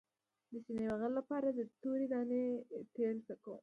[0.51, 2.43] د سینې بغل لپاره د تورې دانې
[2.95, 3.59] تېل څه کړم؟